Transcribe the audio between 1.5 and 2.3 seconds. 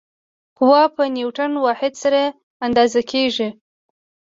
واحد سره